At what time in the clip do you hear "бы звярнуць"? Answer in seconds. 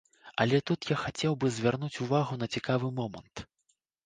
1.43-2.01